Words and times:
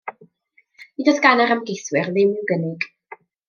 Nid 0.95 1.11
oedd 1.11 1.21
gan 1.27 1.45
yr 1.45 1.55
ymgeiswyr 1.57 2.11
ddim 2.17 2.35
i'w 2.41 2.51
gynnig. 2.55 2.93